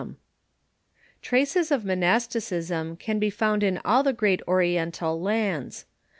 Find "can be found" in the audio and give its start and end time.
2.97-3.61